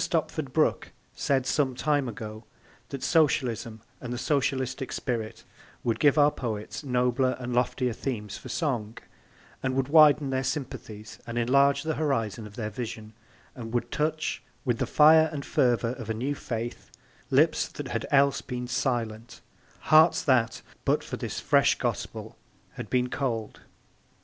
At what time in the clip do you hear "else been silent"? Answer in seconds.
18.12-19.40